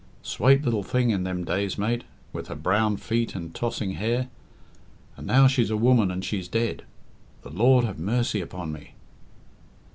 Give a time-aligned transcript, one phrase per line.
[0.23, 4.29] Swate lil thing in them days, mate, with her brown feet and tossing hair.
[5.15, 6.81] And now she's a woman and she's dead!
[7.43, 8.95] The Lord have mercy upon me!"